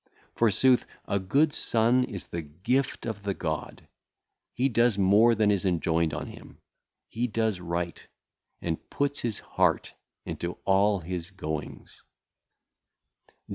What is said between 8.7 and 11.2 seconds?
putteth his heart into all